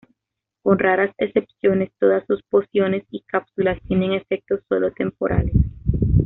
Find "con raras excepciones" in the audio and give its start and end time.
0.63-1.91